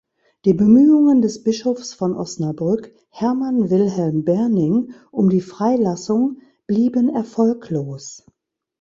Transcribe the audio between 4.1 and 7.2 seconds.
Berning, um die Freilassung blieben